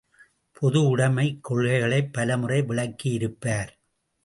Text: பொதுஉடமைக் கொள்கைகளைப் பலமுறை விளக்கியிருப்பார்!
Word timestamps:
பொதுஉடமைக் 0.57 1.37
கொள்கைகளைப் 1.41 2.11
பலமுறை 2.13 2.59
விளக்கியிருப்பார்! 2.61 3.71